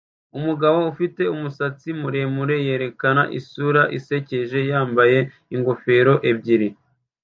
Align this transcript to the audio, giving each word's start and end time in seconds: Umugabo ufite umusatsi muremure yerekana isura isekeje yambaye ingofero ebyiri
Umugabo 0.37 0.77
ufite 0.91 1.21
umusatsi 1.35 1.87
muremure 2.01 2.55
yerekana 2.67 3.23
isura 3.39 3.81
isekeje 3.97 4.59
yambaye 4.71 5.17
ingofero 5.55 6.13
ebyiri 6.29 6.69